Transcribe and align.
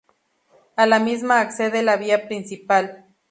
A 0.77 0.87
la 0.87 0.97
misma 0.99 1.41
accede 1.41 1.83
la 1.83 1.95
vía 1.95 2.25
principal. 2.27 3.05